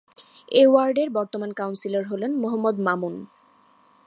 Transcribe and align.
এ 0.51 0.63
ওয়ার্ডের 0.67 1.09
বর্তমান 1.09 1.51
কাউন্সিলর 1.53 2.03
হলেন 2.05 2.31
মো: 2.41 2.49
মামুন। 2.53 3.15